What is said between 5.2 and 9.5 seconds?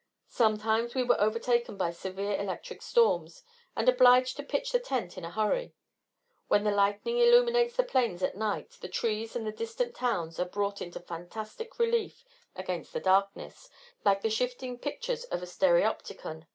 a hurry. When the lightning illuminates the plains at night, the trees and